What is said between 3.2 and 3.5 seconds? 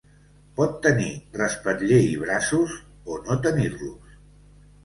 no